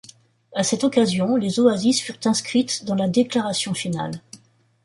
[0.55, 4.19] À cette occasion, les oasis furent inscrites dans la déclaration finale.